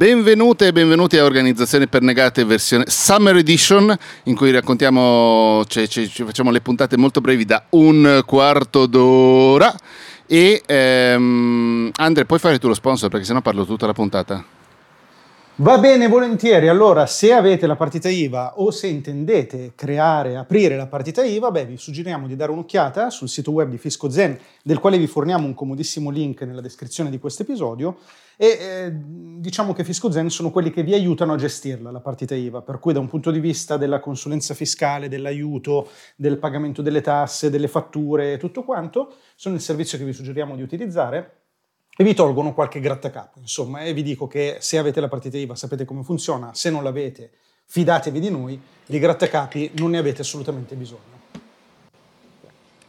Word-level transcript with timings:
Benvenute 0.00 0.68
e 0.68 0.72
benvenuti 0.72 1.18
a 1.18 1.24
Organizzazione 1.24 1.86
per 1.86 2.00
Negate 2.00 2.46
versione 2.46 2.84
Summer 2.86 3.36
Edition 3.36 3.94
in 4.22 4.34
cui 4.34 4.50
raccontiamo, 4.50 5.62
cioè, 5.66 5.86
cioè, 5.86 6.06
facciamo 6.06 6.50
le 6.50 6.62
puntate 6.62 6.96
molto 6.96 7.20
brevi 7.20 7.44
da 7.44 7.66
un 7.72 8.22
quarto 8.24 8.86
d'ora 8.86 9.70
e 10.26 10.62
ehm, 10.64 11.90
Andre 11.96 12.24
puoi 12.24 12.38
fare 12.38 12.58
tu 12.58 12.68
lo 12.68 12.72
sponsor 12.72 13.10
perché 13.10 13.26
sennò 13.26 13.42
parlo 13.42 13.66
tutta 13.66 13.84
la 13.84 13.92
puntata. 13.92 14.42
Va 15.60 15.76
bene, 15.76 16.08
volentieri. 16.08 16.68
Allora, 16.68 17.04
se 17.04 17.34
avete 17.34 17.66
la 17.66 17.76
partita 17.76 18.08
IVA 18.08 18.58
o 18.60 18.70
se 18.70 18.86
intendete 18.86 19.72
creare, 19.74 20.36
aprire 20.36 20.74
la 20.74 20.86
partita 20.86 21.22
IVA, 21.22 21.50
beh, 21.50 21.66
vi 21.66 21.76
suggeriamo 21.76 22.26
di 22.26 22.34
dare 22.34 22.50
un'occhiata 22.50 23.10
sul 23.10 23.28
sito 23.28 23.50
web 23.50 23.68
di 23.68 23.76
Fisco 23.76 24.08
Zen, 24.08 24.38
del 24.62 24.78
quale 24.78 24.96
vi 24.96 25.06
forniamo 25.06 25.44
un 25.44 25.52
comodissimo 25.52 26.08
link 26.08 26.40
nella 26.44 26.62
descrizione 26.62 27.10
di 27.10 27.18
questo 27.18 27.42
episodio. 27.42 27.98
E 28.38 28.46
eh, 28.46 28.92
diciamo 29.38 29.74
che 29.74 29.84
Fisco 29.84 30.10
Zen 30.10 30.30
sono 30.30 30.50
quelli 30.50 30.70
che 30.70 30.82
vi 30.82 30.94
aiutano 30.94 31.34
a 31.34 31.36
gestirla, 31.36 31.90
la 31.90 32.00
partita 32.00 32.34
IVA. 32.34 32.62
Per 32.62 32.78
cui, 32.78 32.94
da 32.94 33.00
un 33.00 33.08
punto 33.08 33.30
di 33.30 33.38
vista 33.38 33.76
della 33.76 34.00
consulenza 34.00 34.54
fiscale, 34.54 35.10
dell'aiuto, 35.10 35.90
del 36.16 36.38
pagamento 36.38 36.80
delle 36.80 37.02
tasse, 37.02 37.50
delle 37.50 37.68
fatture 37.68 38.32
e 38.32 38.38
tutto 38.38 38.62
quanto, 38.62 39.12
sono 39.34 39.56
il 39.56 39.60
servizio 39.60 39.98
che 39.98 40.04
vi 40.04 40.14
suggeriamo 40.14 40.56
di 40.56 40.62
utilizzare 40.62 41.39
e 42.00 42.02
vi 42.02 42.14
tolgono 42.14 42.54
qualche 42.54 42.80
grattacapo, 42.80 43.40
insomma, 43.40 43.82
e 43.82 43.92
vi 43.92 44.02
dico 44.02 44.26
che 44.26 44.56
se 44.60 44.78
avete 44.78 45.02
la 45.02 45.08
partita 45.08 45.36
IVA 45.36 45.54
sapete 45.54 45.84
come 45.84 46.02
funziona, 46.02 46.54
se 46.54 46.70
non 46.70 46.82
l'avete 46.82 47.32
fidatevi 47.66 48.18
di 48.18 48.30
noi, 48.30 48.58
di 48.86 48.98
grattacapi 48.98 49.72
non 49.74 49.90
ne 49.90 49.98
avete 49.98 50.22
assolutamente 50.22 50.76
bisogno. 50.76 51.19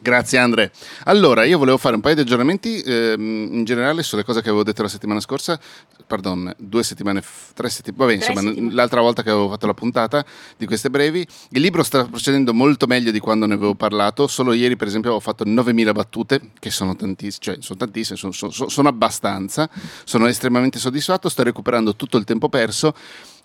Grazie 0.04 0.40
Andre. 0.40 0.72
Allora, 1.04 1.44
io 1.44 1.60
volevo 1.60 1.78
fare 1.78 1.94
un 1.94 2.02
paio 2.02 2.16
di 2.16 2.22
aggiornamenti 2.22 2.82
ehm, 2.82 3.50
in 3.52 3.64
generale 3.66 4.02
sulle 4.02 4.24
cose 4.24 4.42
che 4.42 4.48
avevo 4.48 4.64
detto 4.64 4.82
la 4.82 4.88
settimana 4.88 5.20
scorsa, 5.20 5.60
pardon, 6.08 6.52
due 6.58 6.82
settimane, 6.82 7.22
tre 7.54 7.70
settimane, 7.70 8.04
vabbè, 8.04 8.14
insomma, 8.16 8.42
settimane. 8.42 8.74
l'altra 8.74 9.02
volta 9.02 9.22
che 9.22 9.30
avevo 9.30 9.48
fatto 9.50 9.68
la 9.68 9.76
puntata 9.76 10.26
di 10.58 10.66
queste 10.66 10.90
brevi. 10.90 11.24
Il 11.50 11.62
libro 11.62 11.84
sta 11.84 12.04
procedendo 12.06 12.52
molto 12.52 12.88
meglio 12.88 13.12
di 13.12 13.20
quando 13.20 13.46
ne 13.46 13.54
avevo 13.54 13.76
parlato, 13.76 14.26
solo 14.26 14.54
ieri 14.54 14.76
per 14.76 14.88
esempio 14.88 15.12
avevo 15.12 15.24
fatto 15.24 15.44
9000 15.46 15.92
battute, 15.92 16.42
che 16.58 16.72
sono 16.72 16.96
tantissime, 16.96 17.40
cioè 17.40 17.58
sono 17.60 17.78
tantissime, 17.78 18.18
sono, 18.18 18.32
sono, 18.32 18.70
sono 18.70 18.90
abbastanza, 18.90 19.70
sono 20.04 20.26
estremamente 20.26 20.80
soddisfatto, 20.80 21.30
sto 21.30 21.44
recuperando 21.44 21.96
tutto 21.96 22.18
il 22.18 22.24
tempo 22.24 22.50
perso 22.50 22.96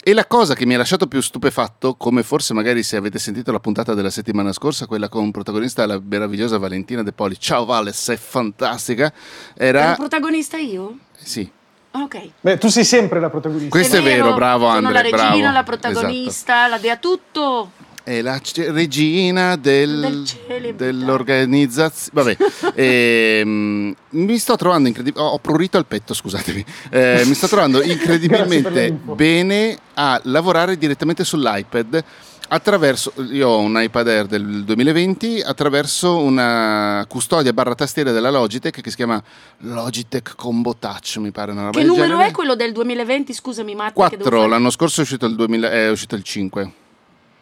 e 0.08 0.14
la 0.14 0.24
cosa 0.24 0.54
che 0.54 0.66
mi 0.66 0.74
ha 0.74 0.78
lasciato 0.78 1.08
più 1.08 1.20
stupefatto, 1.20 1.96
come 1.96 2.22
forse 2.22 2.54
magari 2.54 2.84
se 2.84 2.96
avete 2.96 3.18
sentito 3.18 3.50
la 3.50 3.58
puntata 3.58 3.92
della 3.92 4.08
settimana 4.08 4.52
scorsa, 4.52 4.86
quella 4.86 5.08
con 5.08 5.32
protagonista 5.32 5.84
la 5.84 6.00
meravigliosa 6.00 6.58
Valentina 6.58 7.02
De 7.02 7.10
Poli, 7.10 7.36
ciao 7.40 7.64
Vale, 7.64 7.92
sei 7.92 8.16
fantastica, 8.16 9.12
era... 9.56 9.86
Ero 9.86 9.94
protagonista 9.96 10.58
io? 10.58 10.98
Sì. 11.16 11.50
Ah, 11.90 12.02
ok. 12.02 12.30
Beh, 12.40 12.56
tu 12.56 12.68
sei 12.68 12.84
sempre 12.84 13.18
la 13.18 13.30
protagonista. 13.30 13.68
Questo 13.68 13.96
è 13.96 14.00
vero, 14.00 14.14
è 14.14 14.22
vero 14.26 14.34
bravo 14.36 14.66
Andrea. 14.66 14.86
Sono 14.86 14.94
la 14.94 15.00
regina, 15.02 15.38
bravo. 15.40 15.52
la 15.52 15.62
protagonista, 15.64 16.54
esatto. 16.54 16.70
la 16.70 16.78
dea 16.78 16.96
tutto 16.98 17.70
è 18.06 18.22
la 18.22 18.38
c- 18.38 18.68
regina 18.70 19.56
del, 19.56 20.22
del 20.46 20.74
dell'organizzazione. 20.76 22.12
Vabbè, 22.12 22.36
e, 22.80 23.42
um, 23.44 23.92
mi 24.10 24.38
sto 24.38 24.54
trovando 24.54 24.86
incredibilmente. 24.86 25.34
Ho 25.34 25.40
prurito 25.40 25.76
al 25.76 25.86
petto, 25.86 26.14
scusatemi. 26.14 26.64
Eh, 26.90 27.24
mi 27.26 27.34
sto 27.34 27.48
trovando 27.48 27.82
incredibilmente 27.82 28.92
bene 28.92 29.76
a 29.94 30.20
lavorare 30.22 30.78
direttamente 30.78 31.24
sull'iPad. 31.24 32.04
Attraverso, 32.48 33.12
io 33.32 33.48
ho 33.48 33.58
un 33.58 33.74
iPad 33.76 34.06
Air 34.06 34.26
del 34.26 34.62
2020 34.62 35.40
attraverso 35.40 36.18
una 36.18 37.04
custodia 37.08 37.52
barra 37.52 37.74
tastiera 37.74 38.12
della 38.12 38.30
Logitech 38.30 38.82
che 38.82 38.90
si 38.90 38.94
chiama 38.94 39.20
Logitech 39.62 40.36
Combo 40.36 40.76
Touch 40.78 41.16
mi 41.16 41.32
pare 41.32 41.52
che 41.72 41.82
numero 41.82 42.06
genere. 42.06 42.28
è 42.28 42.30
quello 42.30 42.54
del 42.54 42.70
2020 42.70 43.32
scusami 43.32 43.74
Matti 43.74 43.94
4 43.94 44.46
l'anno 44.46 44.70
scorso 44.70 45.00
è 45.00 45.02
uscito 45.02 45.26
il, 45.26 45.34
2000, 45.34 45.70
è 45.72 45.90
uscito 45.90 46.14
il 46.14 46.22
5 46.22 46.72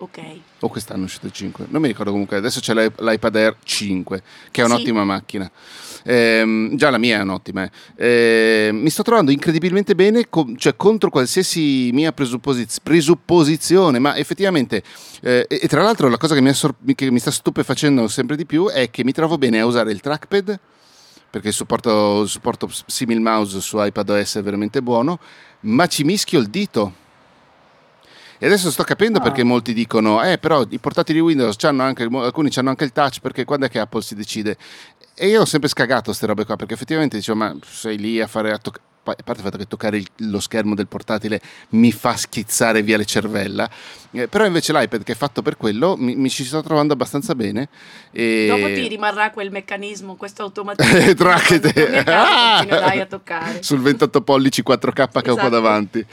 Ok. 0.05 0.21
O 0.61 0.69
quest'anno 0.69 1.03
è 1.03 1.05
uscito 1.05 1.25
il 1.25 1.33
5. 1.33 1.67
Non 1.71 1.81
mi 1.81 1.89
ricordo 1.89 2.11
comunque. 2.11 2.37
Adesso 2.37 2.61
c'è 2.61 2.75
l'iPad 2.75 3.37
Air 3.37 3.57
5, 3.63 4.23
che 4.51 4.61
è 4.61 4.65
un'ottima 4.65 5.01
sì. 5.01 5.07
macchina. 5.07 5.51
Ehm, 6.05 6.77
già 6.77 6.91
la 6.91 6.99
mia 6.99 7.21
è 7.21 7.23
un'ottima. 7.23 7.69
Ehm, 7.97 8.77
mi 8.77 8.91
sto 8.91 9.03
trovando 9.03 9.31
incredibilmente 9.31 9.95
bene, 9.95 10.29
com- 10.29 10.57
cioè 10.57 10.77
contro 10.77 11.09
qualsiasi 11.09 11.89
mia 11.95 12.13
presupposiz- 12.13 12.81
presupposizione, 12.83 13.99
ma 13.99 14.15
effettivamente, 14.17 14.83
eh, 15.23 15.47
e, 15.49 15.67
tra 15.69 15.83
l'altro 15.83 16.11
la 16.11 16.19
cosa 16.19 16.35
che 16.35 16.43
mi, 16.43 16.53
sor- 16.53 16.75
che 16.95 17.11
mi 17.11 17.19
sta 17.19 17.31
stupefacendo 17.31 18.07
sempre 18.09 18.37
di 18.37 18.45
più 18.45 18.69
è 18.69 18.91
che 18.91 19.05
mi 19.05 19.13
trovo 19.13 19.39
bene 19.39 19.61
a 19.61 19.67
usare 19.67 19.91
il 19.91 20.01
trackpad 20.01 20.61
perché 21.31 21.49
il 21.49 21.55
supporto, 21.55 22.23
il 22.23 22.29
supporto 22.29 22.71
simil 22.87 23.21
mouse 23.21 23.61
su 23.61 23.83
iPadOS 23.83 24.37
è 24.37 24.43
veramente 24.43 24.83
buono, 24.83 25.19
ma 25.61 25.87
ci 25.87 26.05
mischio 26.05 26.39
il 26.39 26.47
dito 26.47 27.03
e 28.39 28.47
adesso 28.47 28.71
sto 28.71 28.83
capendo 28.83 29.19
ah. 29.19 29.23
perché 29.23 29.43
molti 29.43 29.73
dicono, 29.73 30.23
eh 30.23 30.39
però 30.39 30.65
i 30.69 30.79
portatili 30.79 31.21
Windows 31.21 31.57
hanno 31.65 31.83
anche, 31.83 32.05
alcuni 32.05 32.51
hanno 32.55 32.71
anche 32.71 32.85
il 32.85 32.93
touch 32.93 33.21
perché 33.21 33.45
quando 33.45 33.67
è 33.67 33.69
che 33.69 33.79
Apple 33.79 34.03
si 34.03 34.15
decide? 34.15 34.57
E 35.15 35.29
io 35.29 35.43
ho 35.43 35.45
sempre 35.45 35.69
scagato 35.69 36.05
queste 36.05 36.27
robe 36.27 36.45
qua 36.45 36.57
perché 36.57 36.75
effettivamente 36.75 37.17
dicevo, 37.17 37.39
ma 37.39 37.57
sei 37.65 37.99
lì 37.99 38.21
a 38.21 38.27
fare... 38.27 38.53
A 38.53 38.59
toc- 38.59 38.81
a 39.07 39.23
parte 39.23 39.41
il 39.41 39.47
fatto 39.47 39.59
che 39.59 39.67
toccare 39.67 39.99
il, 39.99 40.09
lo 40.31 40.41
schermo 40.41 40.75
del 40.75 40.89
portatile 40.89 41.39
mi 41.71 41.93
fa 41.93 42.17
schizzare 42.17 42.83
via 42.83 42.97
le 42.97 43.05
cervella, 43.05 43.69
eh, 44.15 44.29
però 44.29 44.47
invece 44.47 44.73
l'iPad 44.73 45.03
che 45.03 45.13
è 45.13 45.17
fatto 45.17 45.43
per 45.43 45.57
quello 45.57 45.97
mi, 45.99 46.15
mi 46.15 46.31
ci 46.31 46.45
sto 46.45 46.63
trovando 46.63 46.93
abbastanza 46.93 47.35
bene. 47.35 47.69
E... 48.13 48.47
Dopo 48.49 48.67
ti 48.73 48.87
rimarrà 48.89 49.31
quel 49.31 49.51
meccanismo, 49.51 50.15
questo 50.15 50.43
automatismo. 50.43 51.15
Trackete. 51.15 52.05
Ah! 52.07 52.59
a 53.05 53.07
toccare. 53.07 53.63
Sul 53.63 53.81
28 53.81 54.23
pollici 54.23 54.63
4K 54.67 54.93
che 54.93 55.03
esatto. 55.03 55.31
ho 55.31 55.35
qua 55.37 55.49
davanti. 55.49 56.05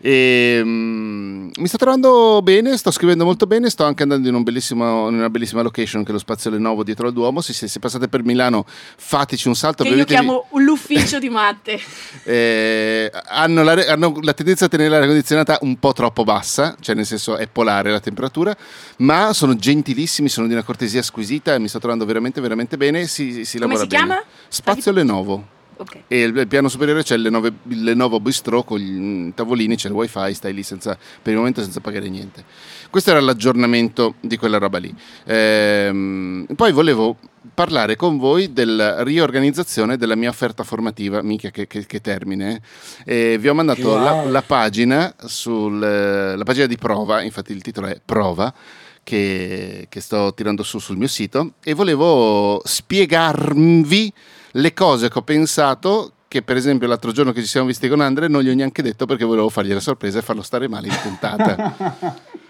E, 0.00 0.60
um, 0.62 1.50
mi 1.56 1.66
sto 1.66 1.76
trovando 1.76 2.40
bene, 2.42 2.76
sto 2.76 2.90
scrivendo 2.90 3.24
molto 3.24 3.46
bene, 3.46 3.70
sto 3.70 3.84
anche 3.84 4.02
andando 4.02 4.28
in, 4.28 4.34
un 4.34 4.44
in 4.46 5.14
una 5.14 5.30
bellissima 5.30 5.62
location 5.62 6.02
che 6.02 6.10
è 6.10 6.12
lo 6.12 6.18
spazio 6.18 6.50
Lenovo 6.50 6.84
dietro 6.84 7.06
al 7.06 7.12
Duomo. 7.12 7.40
Se, 7.40 7.52
se, 7.52 7.78
passate 7.78 8.08
per 8.08 8.22
Milano 8.22 8.64
fateci 8.66 9.48
un 9.48 9.54
salto. 9.54 9.84
Che 9.84 9.90
io 9.90 10.04
chiamo 10.04 10.46
l'ufficio 10.52 11.18
di 11.18 11.28
matte. 11.28 11.80
eh, 12.24 13.10
hanno, 13.26 13.62
la, 13.62 13.72
hanno, 13.88 14.18
la, 14.22 14.32
tendenza 14.32 14.66
a 14.66 14.68
tenere 14.68 14.88
l'aria 14.88 15.06
condizionata 15.06 15.58
un 15.62 15.78
po' 15.78 15.92
troppo 15.92 16.24
bassa, 16.24 16.76
cioè 16.80 16.94
nel 16.94 17.06
senso 17.06 17.36
è 17.36 17.47
polare 17.50 17.90
la 17.90 18.00
temperatura, 18.00 18.56
ma 18.98 19.32
sono 19.32 19.56
gentilissimi, 19.56 20.28
sono 20.28 20.46
di 20.46 20.52
una 20.52 20.62
cortesia 20.62 21.02
squisita 21.02 21.54
e 21.54 21.58
mi 21.58 21.68
sto 21.68 21.78
trovando 21.78 22.04
veramente 22.04 22.40
veramente 22.40 22.76
bene. 22.76 23.06
Si, 23.06 23.44
si 23.44 23.58
Come 23.58 23.74
lavora 23.74 23.88
si 23.88 23.96
bene. 23.96 24.06
chiama? 24.06 24.24
Spazio 24.48 24.92
Lenovo. 24.92 25.56
Okay. 25.80 26.02
E 26.08 26.22
il, 26.22 26.36
il, 26.36 26.48
piano 26.48 26.68
superiore 26.68 27.04
c'è 27.04 27.14
il 27.14 27.22
Lenovo, 27.22 27.46
il 27.46 27.82
Lenovo 27.84 28.18
Bistro 28.18 28.64
con 28.64 28.80
i 28.80 29.32
tavolini, 29.32 29.76
c'è 29.76 29.86
il 29.86 29.94
wifi, 29.94 30.34
stai 30.34 30.52
lì 30.52 30.64
senza, 30.64 30.98
per 31.22 31.32
il 31.32 31.38
momento 31.38 31.62
senza 31.62 31.78
pagare 31.78 32.08
niente. 32.08 32.44
Questo 32.90 33.10
era 33.10 33.20
l'aggiornamento 33.20 34.14
di 34.20 34.36
quella 34.36 34.58
roba 34.58 34.78
lì. 34.78 34.92
Ehm, 35.24 36.46
poi 36.56 36.72
volevo 36.72 37.16
parlare 37.58 37.96
con 37.96 38.18
voi 38.18 38.52
della 38.52 39.02
riorganizzazione 39.02 39.96
della 39.96 40.14
mia 40.14 40.28
offerta 40.28 40.62
formativa, 40.62 41.22
mica 41.22 41.50
che, 41.50 41.66
che, 41.66 41.86
che 41.86 42.00
termine. 42.00 42.62
Eh. 43.04 43.36
vi 43.36 43.48
ho 43.48 43.54
mandato 43.54 43.88
wow. 43.88 44.00
la, 44.00 44.24
la, 44.26 44.42
pagina 44.42 45.12
sul, 45.24 45.76
la 45.80 46.44
pagina 46.44 46.66
di 46.66 46.76
prova, 46.76 47.20
infatti 47.20 47.50
il 47.50 47.60
titolo 47.60 47.88
è 47.88 48.00
Prova. 48.04 48.54
Che, 49.02 49.86
che 49.88 50.00
sto 50.00 50.34
tirando 50.34 50.62
su 50.62 50.78
sul 50.78 50.98
mio 50.98 51.08
sito 51.08 51.54
e 51.64 51.72
volevo 51.72 52.60
spiegarvi 52.62 54.12
le 54.50 54.74
cose 54.74 55.08
che 55.08 55.18
ho 55.18 55.22
pensato 55.22 56.12
che 56.28 56.42
per 56.42 56.56
esempio 56.56 56.86
l'altro 56.86 57.10
giorno 57.10 57.32
che 57.32 57.40
ci 57.40 57.46
siamo 57.46 57.68
visti 57.68 57.88
con 57.88 58.02
Andre 58.02 58.28
non 58.28 58.42
gli 58.42 58.50
ho 58.50 58.54
neanche 58.54 58.82
detto 58.82 59.06
perché 59.06 59.24
volevo 59.24 59.48
fargli 59.48 59.72
la 59.72 59.80
sorpresa 59.80 60.18
e 60.18 60.22
farlo 60.22 60.42
stare 60.42 60.68
male 60.68 60.88
in 60.88 60.98
puntata. 61.02 62.36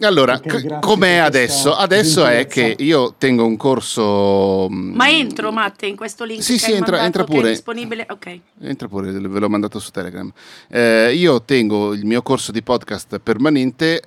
Allora, 0.00 0.38
c- 0.40 0.78
com'è 0.80 1.16
adesso? 1.16 1.74
Adesso 1.74 2.26
è 2.26 2.46
che 2.46 2.76
io 2.78 3.14
tengo 3.16 3.44
un 3.46 3.56
corso. 3.56 4.68
Mm, 4.70 4.94
Ma 4.94 5.08
entro, 5.08 5.50
Matte, 5.52 5.86
in 5.86 5.96
questo 5.96 6.24
link. 6.24 6.42
Sì, 6.42 6.58
sì, 6.58 6.72
entra, 6.72 7.02
entra 7.04 7.24
pure. 7.24 7.48
È 7.48 7.52
disponibile. 7.52 8.06
Ok. 8.10 8.40
Entra 8.60 8.88
pure, 8.88 9.10
ve 9.10 9.38
l'ho 9.38 9.48
mandato 9.48 9.78
su 9.78 9.90
Telegram. 9.90 10.30
Eh, 10.68 11.14
io 11.14 11.42
tengo 11.42 11.94
il 11.94 12.04
mio 12.04 12.22
corso 12.22 12.52
di 12.52 12.62
podcast 12.62 13.18
permanente 13.18 14.02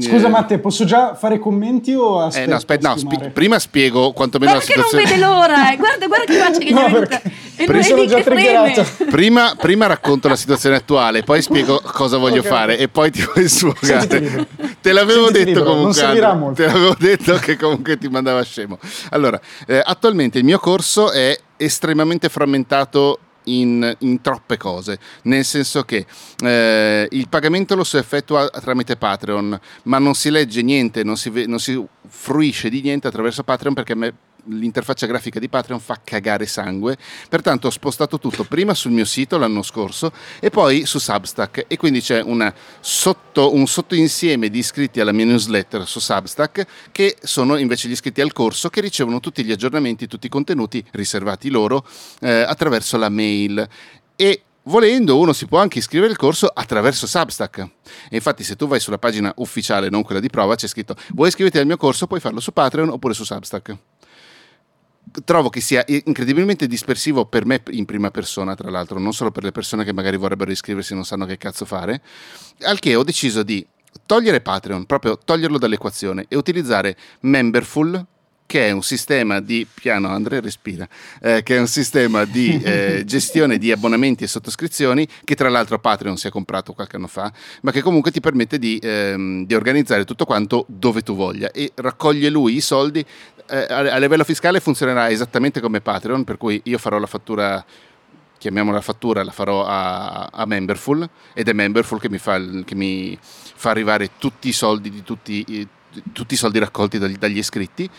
Scusa 0.00 0.26
eh, 0.26 0.30
Matte, 0.30 0.58
posso 0.58 0.84
già 0.84 1.14
fare 1.14 1.38
commenti 1.38 1.94
o 1.94 2.20
aspetta? 2.20 2.44
Eh, 2.44 2.48
no, 2.48 2.56
aspetta, 2.56 2.88
no, 2.88 2.96
spi- 2.96 3.30
prima 3.30 3.58
spiego 3.58 4.12
quantomeno 4.12 4.52
guarda 4.52 4.72
la 4.74 4.80
situazione. 4.82 5.04
non 5.04 5.12
vede 5.12 5.26
l'ora, 5.26 5.72
eh. 5.72 5.76
guarda, 5.76 6.06
guarda 6.06 6.24
che 6.24 6.38
faccia 6.38 6.58
che 6.58 6.70
no, 6.72 6.88
gli 6.88 7.06
è 7.06 7.22
E 7.56 7.64
prima, 7.64 7.82
sono 7.82 8.04
già 8.06 8.20
triggerato. 8.20 8.86
Prima, 9.10 9.54
prima, 9.56 9.86
racconto 9.86 10.28
la 10.28 10.36
situazione 10.36 10.76
attuale, 10.76 11.22
poi 11.22 11.42
spiego 11.42 11.80
cosa 11.92 12.16
voglio 12.18 12.40
okay. 12.40 12.50
fare 12.50 12.78
e 12.78 12.88
poi 12.88 13.10
ti 13.10 13.26
vuoi 13.32 13.48
sfogare. 13.48 14.46
Te 14.80 14.92
l'avevo 14.92 15.26
Sentiti 15.26 15.44
detto 15.44 15.58
libero, 15.58 15.64
comunque. 15.64 16.02
Non 16.02 16.54
te 16.54 16.66
l'avevo 16.66 16.96
detto 16.98 17.34
che 17.36 17.56
comunque 17.56 17.98
ti 17.98 18.08
mandava 18.08 18.42
scemo. 18.42 18.78
Allora, 19.10 19.40
eh, 19.66 19.82
attualmente 19.84 20.38
il 20.38 20.44
mio 20.44 20.58
corso 20.58 21.10
è 21.10 21.38
estremamente 21.56 22.28
frammentato 22.28 23.18
in, 23.48 23.96
in, 24.00 24.20
troppe 24.20 24.56
cose, 24.56 24.98
nel 25.22 25.44
senso 25.44 25.82
che 25.82 26.06
eh, 26.42 27.08
il 27.10 27.28
pagamento 27.28 27.74
lo 27.74 27.84
si 27.84 27.96
effettua 27.96 28.48
tramite 28.48 28.96
Patreon, 28.96 29.58
ma 29.84 29.98
non 29.98 30.14
si 30.14 30.30
legge 30.30 30.62
niente, 30.62 31.02
non 31.02 31.16
si, 31.16 31.44
non 31.46 31.58
si 31.58 31.82
fruisce 32.06 32.68
di 32.68 32.80
niente 32.80 33.08
attraverso 33.08 33.42
Patreon 33.42 33.74
perché 33.74 33.94
me 33.94 34.14
l'interfaccia 34.48 35.06
grafica 35.06 35.38
di 35.38 35.48
Patreon 35.48 35.80
fa 35.80 36.00
cagare 36.02 36.46
sangue, 36.46 36.96
pertanto 37.28 37.68
ho 37.68 37.70
spostato 37.70 38.18
tutto 38.18 38.44
prima 38.44 38.74
sul 38.74 38.92
mio 38.92 39.04
sito 39.04 39.38
l'anno 39.38 39.62
scorso 39.62 40.12
e 40.40 40.50
poi 40.50 40.86
su 40.86 40.98
Substack 40.98 41.64
e 41.68 41.76
quindi 41.76 42.00
c'è 42.00 42.24
sotto, 42.80 43.54
un 43.54 43.66
sottoinsieme 43.66 44.48
di 44.48 44.58
iscritti 44.58 45.00
alla 45.00 45.12
mia 45.12 45.26
newsletter 45.26 45.86
su 45.86 46.00
Substack 46.00 46.66
che 46.92 47.16
sono 47.22 47.56
invece 47.56 47.88
gli 47.88 47.92
iscritti 47.92 48.20
al 48.20 48.32
corso 48.32 48.68
che 48.68 48.80
ricevono 48.80 49.20
tutti 49.20 49.44
gli 49.44 49.52
aggiornamenti, 49.52 50.06
tutti 50.06 50.26
i 50.26 50.30
contenuti 50.30 50.84
riservati 50.92 51.50
loro 51.50 51.86
eh, 52.20 52.30
attraverso 52.42 52.96
la 52.96 53.08
mail 53.08 53.66
e 54.16 54.42
Volendo, 54.68 55.18
uno 55.18 55.32
si 55.32 55.46
può 55.46 55.60
anche 55.60 55.78
iscrivere 55.78 56.10
al 56.10 56.18
corso 56.18 56.46
attraverso 56.46 57.06
Substack. 57.06 57.58
E 58.10 58.16
infatti, 58.16 58.44
se 58.44 58.54
tu 58.54 58.66
vai 58.66 58.80
sulla 58.80 58.98
pagina 58.98 59.32
ufficiale, 59.36 59.88
non 59.88 60.02
quella 60.02 60.20
di 60.20 60.28
prova, 60.28 60.56
c'è 60.56 60.66
scritto: 60.66 60.94
Vuoi 61.14 61.28
iscriverti 61.28 61.56
al 61.56 61.64
mio 61.64 61.78
corso? 61.78 62.06
Puoi 62.06 62.20
farlo 62.20 62.38
su 62.38 62.52
Patreon 62.52 62.90
oppure 62.90 63.14
su 63.14 63.24
Substack. 63.24 63.76
Trovo 65.24 65.48
che 65.48 65.60
sia 65.60 65.84
incredibilmente 65.86 66.66
dispersivo 66.66 67.26
per 67.26 67.46
me 67.46 67.62
in 67.70 67.84
prima 67.84 68.10
persona, 68.10 68.54
tra 68.54 68.70
l'altro, 68.70 68.98
non 68.98 69.12
solo 69.12 69.30
per 69.30 69.44
le 69.44 69.52
persone 69.52 69.84
che 69.84 69.92
magari 69.92 70.16
vorrebbero 70.16 70.50
iscriversi 70.50 70.92
e 70.92 70.96
non 70.96 71.04
sanno 71.04 71.26
che 71.26 71.38
cazzo 71.38 71.64
fare. 71.64 72.02
Al 72.62 72.78
che 72.78 72.94
ho 72.94 73.04
deciso 73.04 73.42
di 73.42 73.66
togliere 74.06 74.40
Patreon, 74.40 74.86
proprio 74.86 75.18
toglierlo 75.18 75.58
dall'equazione 75.58 76.26
e 76.28 76.36
utilizzare 76.36 76.96
Memberful 77.20 78.06
che 78.48 78.66
è 78.66 78.70
un 78.70 78.82
sistema 78.82 79.40
di 79.40 79.66
piano 79.72 80.08
Andrea 80.08 80.40
respira 80.40 80.88
eh, 81.20 81.42
che 81.42 81.56
è 81.56 81.60
un 81.60 81.66
sistema 81.66 82.24
di 82.24 82.58
eh, 82.64 83.02
gestione 83.04 83.58
di 83.58 83.70
abbonamenti 83.70 84.24
e 84.24 84.26
sottoscrizioni 84.26 85.06
che 85.22 85.34
tra 85.34 85.50
l'altro 85.50 85.78
Patreon 85.78 86.16
si 86.16 86.28
è 86.28 86.30
comprato 86.30 86.72
qualche 86.72 86.96
anno 86.96 87.08
fa 87.08 87.30
ma 87.60 87.72
che 87.72 87.82
comunque 87.82 88.10
ti 88.10 88.20
permette 88.20 88.58
di, 88.58 88.80
ehm, 88.82 89.44
di 89.44 89.54
organizzare 89.54 90.06
tutto 90.06 90.24
quanto 90.24 90.64
dove 90.66 91.02
tu 91.02 91.14
voglia 91.14 91.50
e 91.50 91.72
raccoglie 91.74 92.30
lui 92.30 92.56
i 92.56 92.62
soldi 92.62 93.04
eh, 93.50 93.66
a, 93.68 93.98
livello 93.98 94.24
fiscale 94.24 94.60
funzionerà 94.60 95.10
esattamente 95.10 95.60
come 95.60 95.82
Patreon 95.82 96.24
per 96.24 96.38
cui 96.38 96.58
io 96.64 96.78
farò 96.78 96.98
la 96.98 97.06
fattura 97.06 97.62
chiamiamola 98.38 98.80
fattura, 98.80 99.22
la 99.24 99.32
farò 99.32 99.66
a, 99.66 100.30
a, 100.32 100.46
Memberful 100.46 101.06
ed 101.34 101.48
è 101.48 101.52
Memberful 101.52 102.00
che 102.00 102.08
mi 102.08 102.18
fa, 102.18 102.40
che 102.64 102.74
mi 102.74 103.18
fa 103.20 103.70
arrivare 103.70 104.12
tutti 104.16 104.48
i 104.48 104.52
soldi 104.52 104.90
di 104.90 105.02
tutti, 105.02 105.68
tutti 106.12 106.34
i 106.34 106.36
soldi 106.36 106.60
raccolti 106.60 106.98
dagli, 106.98 107.16
dagli 107.16 107.38
iscritti 107.38 107.90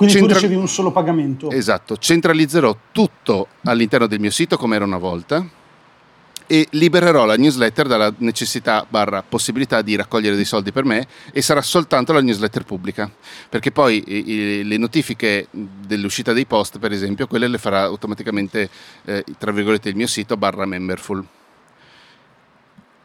quindi 0.00 0.16
Centra... 0.16 0.38
tu 0.38 0.40
ricevi 0.40 0.58
un 0.58 0.66
solo 0.66 0.92
pagamento. 0.92 1.50
Esatto, 1.50 1.98
centralizzerò 1.98 2.74
tutto 2.90 3.48
all'interno 3.64 4.06
del 4.06 4.18
mio 4.18 4.30
sito 4.30 4.56
come 4.56 4.76
era 4.76 4.86
una 4.86 4.96
volta 4.96 5.46
e 6.46 6.66
libererò 6.70 7.26
la 7.26 7.36
newsletter 7.36 7.86
dalla 7.86 8.10
necessità 8.16 8.86
barra 8.88 9.22
possibilità 9.22 9.82
di 9.82 9.96
raccogliere 9.96 10.36
dei 10.36 10.46
soldi 10.46 10.72
per 10.72 10.86
me 10.86 11.06
e 11.32 11.42
sarà 11.42 11.60
soltanto 11.60 12.14
la 12.14 12.22
newsletter 12.22 12.64
pubblica 12.64 13.10
perché 13.50 13.72
poi 13.72 14.02
i, 14.06 14.64
le 14.64 14.76
notifiche 14.78 15.48
dell'uscita 15.50 16.32
dei 16.32 16.46
post 16.46 16.78
per 16.78 16.92
esempio 16.92 17.26
quelle 17.26 17.46
le 17.46 17.58
farà 17.58 17.82
automaticamente 17.82 18.70
eh, 19.04 19.22
tra 19.38 19.52
virgolette 19.52 19.90
il 19.90 19.96
mio 19.96 20.06
sito 20.06 20.38
barra 20.38 20.64
memberful 20.64 21.24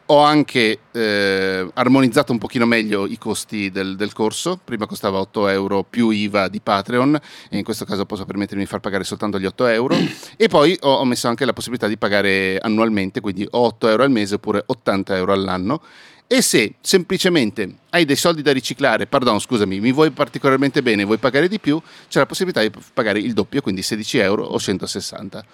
ho 0.06 0.22
anche 0.22 0.78
eh, 0.92 1.68
armonizzato 1.74 2.32
un 2.32 2.38
pochino 2.38 2.66
meglio 2.66 3.06
i 3.06 3.18
costi 3.18 3.70
del, 3.70 3.96
del, 3.96 4.12
corso, 4.12 4.58
prima 4.62 4.86
costava 4.86 5.18
8 5.18 5.48
euro 5.48 5.82
più 5.82 6.10
IVA 6.10 6.48
di 6.48 6.60
Patreon 6.60 7.18
e 7.50 7.58
in 7.58 7.64
questo 7.64 7.84
caso 7.84 8.06
posso 8.06 8.24
permettermi 8.24 8.62
di 8.62 8.68
far 8.68 8.80
pagare 8.80 9.04
soltanto 9.04 9.38
gli 9.38 9.46
8 9.46 9.66
euro 9.66 9.96
e 10.36 10.48
poi 10.48 10.76
ho, 10.82 10.94
ho 10.94 11.04
messo 11.04 11.28
anche 11.28 11.44
la 11.44 11.52
possibilità 11.52 11.88
di 11.88 11.96
pagare 11.96 12.58
annualmente, 12.58 13.20
quindi 13.20 13.46
8 13.48 13.88
euro 13.88 14.02
al 14.04 14.10
mese 14.10 14.36
oppure 14.36 14.62
80 14.64 15.16
euro 15.16 15.32
all'anno 15.32 15.82
e 16.28 16.42
se 16.42 16.74
semplicemente 16.80 17.76
hai 17.90 18.04
dei 18.04 18.16
soldi 18.16 18.42
da 18.42 18.52
riciclare, 18.52 19.06
pardon, 19.06 19.38
scusami, 19.38 19.78
mi 19.78 19.92
vuoi 19.92 20.10
particolarmente 20.10 20.82
bene, 20.82 21.04
vuoi 21.04 21.18
pagare 21.18 21.46
di 21.46 21.60
più, 21.60 21.80
c'è 22.08 22.18
la 22.18 22.26
possibilità 22.26 22.60
di 22.62 22.72
pagare 22.92 23.20
il 23.20 23.32
doppio, 23.32 23.60
quindi 23.60 23.82
16 23.82 24.18
euro 24.18 24.44
o 24.44 24.58
160. 24.58 25.44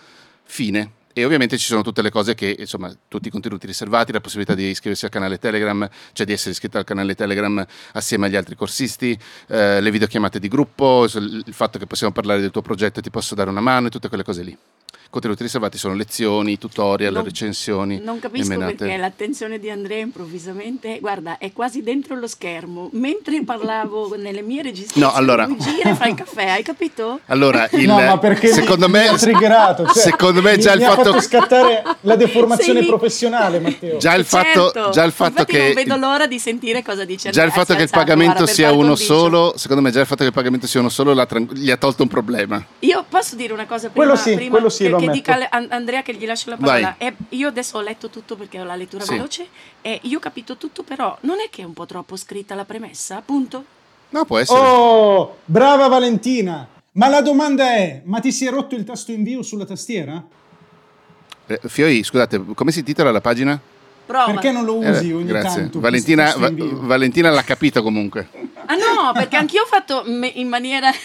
Fine. 0.44 0.90
E 1.12 1.24
ovviamente 1.24 1.58
ci 1.58 1.66
sono 1.66 1.82
tutte 1.82 2.02
le 2.02 2.10
cose 2.10 2.34
che, 2.34 2.56
insomma, 2.58 2.94
tutti 3.08 3.28
i 3.28 3.30
contenuti 3.30 3.66
riservati, 3.66 4.12
la 4.12 4.20
possibilità 4.20 4.54
di 4.54 4.68
iscriversi 4.68 5.04
al 5.04 5.10
canale 5.10 5.38
Telegram, 5.38 5.88
cioè 6.12 6.26
di 6.26 6.32
essere 6.32 6.50
iscritto 6.50 6.78
al 6.78 6.84
canale 6.84 7.14
Telegram 7.14 7.64
assieme 7.92 8.26
agli 8.26 8.36
altri 8.36 8.54
corsisti, 8.54 9.18
eh, 9.48 9.80
le 9.80 9.90
videochiamate 9.90 10.38
di 10.38 10.48
gruppo, 10.48 11.04
il 11.04 11.44
fatto 11.50 11.78
che 11.78 11.86
possiamo 11.86 12.12
parlare 12.12 12.40
del 12.40 12.50
tuo 12.50 12.62
progetto 12.62 13.00
e 13.00 13.02
ti 13.02 13.10
posso 13.10 13.34
dare 13.34 13.50
una 13.50 13.60
mano 13.60 13.88
e 13.88 13.90
tutte 13.90 14.08
quelle 14.08 14.24
cose 14.24 14.42
lì 14.42 14.58
contenuti 15.12 15.42
riservati 15.42 15.76
sono 15.76 15.94
lezioni, 15.94 16.56
tutorial, 16.56 17.12
non, 17.12 17.24
recensioni. 17.24 18.00
Non 18.02 18.18
capisco 18.18 18.56
perché 18.56 18.96
l'attenzione 18.96 19.58
di 19.58 19.68
Andrea 19.68 19.98
improvvisamente, 19.98 21.00
guarda, 21.00 21.36
è 21.36 21.52
quasi 21.52 21.82
dentro 21.82 22.16
lo 22.16 22.26
schermo. 22.26 22.88
Mentre 22.92 23.44
parlavo 23.44 24.16
nelle 24.16 24.40
mie 24.40 24.62
registrazioni, 24.62 25.06
no, 25.06 25.12
allora, 25.12 25.46
gira 25.58 25.90
e 25.90 25.94
fa 25.94 26.06
il 26.06 26.14
caffè, 26.14 26.46
hai 26.46 26.62
capito? 26.62 27.20
Allora, 27.26 27.68
il, 27.72 27.86
no, 27.86 28.00
ma 28.00 28.16
perché 28.16 28.48
secondo 28.48 28.86
mi, 28.86 28.92
me, 28.92 29.10
mi 29.10 29.18
triggerato, 29.18 29.84
cioè, 29.84 30.02
secondo 30.02 30.40
me 30.40 30.56
già 30.56 30.74
mi, 30.74 30.80
il 30.80 30.88
fatto 30.88 31.12
che 31.12 31.20
scattare 31.20 31.82
la 32.00 32.16
deformazione 32.16 32.78
Sei 32.78 32.88
professionale, 32.88 33.60
Matteo. 33.60 33.98
Già 33.98 34.14
il 34.14 34.26
certo. 34.26 34.70
fatto, 34.72 34.90
già 34.92 35.04
il 35.04 35.12
fatto 35.12 35.44
che 35.44 35.58
non 35.58 35.74
vedo 35.74 35.96
l'ora 35.96 36.26
di 36.26 36.38
sentire 36.38 36.82
cosa 36.82 37.04
dice 37.04 37.28
Già 37.28 37.42
il 37.42 37.52
fatto 37.52 37.74
che 37.74 37.82
il 37.82 37.90
pagamento 37.90 38.46
sia 38.46 38.72
uno 38.72 38.94
solo, 38.94 39.52
secondo 39.56 39.82
me 39.82 39.90
già 39.90 40.00
il 40.00 40.06
fatto 40.06 40.22
che 40.22 40.28
il 40.28 40.34
pagamento 40.34 40.66
sia 40.66 40.80
uno 40.80 40.88
solo 40.88 41.12
gli 41.52 41.70
ha 41.70 41.76
tolto 41.76 42.02
un 42.02 42.08
problema. 42.08 42.64
Io 42.78 43.04
posso 43.06 43.36
dire 43.36 43.52
una 43.52 43.66
cosa 43.66 43.90
prima, 43.90 44.06
quello 44.06 44.16
sì, 44.16 44.34
prima 44.36 44.50
quello 44.50 44.70
sì, 44.70 44.84
che, 44.84 45.01
che 45.06 45.12
dica 45.12 45.50
Andrea 45.50 46.02
che 46.02 46.14
gli 46.14 46.26
lascio 46.26 46.50
la 46.50 46.56
parola. 46.56 46.96
E 46.98 47.14
io 47.30 47.48
adesso 47.48 47.78
ho 47.78 47.80
letto 47.80 48.08
tutto 48.08 48.36
perché 48.36 48.60
ho 48.60 48.64
la 48.64 48.76
lettura 48.76 49.04
sì. 49.04 49.12
veloce 49.12 49.46
e 49.80 50.00
io 50.02 50.18
ho 50.18 50.20
capito 50.20 50.56
tutto, 50.56 50.82
però 50.82 51.16
non 51.22 51.40
è 51.40 51.48
che 51.50 51.62
è 51.62 51.64
un 51.64 51.72
po' 51.72 51.86
troppo 51.86 52.16
scritta 52.16 52.54
la 52.54 52.64
premessa, 52.64 53.16
appunto? 53.16 53.64
No, 54.10 54.24
può 54.24 54.38
essere. 54.38 54.60
Oh, 54.60 55.38
brava 55.44 55.88
Valentina! 55.88 56.68
Ma 56.92 57.08
la 57.08 57.22
domanda 57.22 57.74
è, 57.74 58.02
ma 58.04 58.20
ti 58.20 58.30
si 58.30 58.44
è 58.44 58.50
rotto 58.50 58.74
il 58.74 58.84
tasto 58.84 59.12
invio 59.12 59.42
sulla 59.42 59.64
tastiera? 59.64 60.22
Eh, 61.46 61.60
Fioi, 61.64 62.02
scusate, 62.02 62.44
come 62.54 62.70
si 62.70 62.80
intitola 62.80 63.10
la 63.10 63.22
pagina? 63.22 63.58
Prova. 64.04 64.32
Perché 64.32 64.50
non 64.50 64.64
lo 64.64 64.76
usi 64.78 65.10
eh, 65.10 65.14
ogni 65.14 65.26
grazie. 65.26 65.60
tanto? 65.60 65.80
Valentina, 65.80 66.34
Va- 66.36 66.50
Valentina 66.52 67.30
l'ha 67.30 67.44
capito 67.44 67.82
comunque. 67.82 68.28
Ah 68.66 68.74
no, 68.74 69.12
perché 69.12 69.36
anch'io 69.36 69.62
ho 69.62 69.66
fatto 69.66 70.04
in 70.06 70.48
maniera... 70.48 70.90